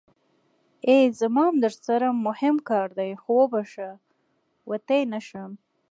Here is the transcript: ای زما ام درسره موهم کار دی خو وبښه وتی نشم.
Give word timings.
ای 0.89 1.01
زما 1.19 1.43
ام 1.49 1.55
درسره 1.63 2.07
موهم 2.23 2.55
کار 2.69 2.87
دی 2.97 3.11
خو 3.21 3.31
وبښه 3.41 3.89
وتی 4.69 5.01
نشم. 5.13 5.51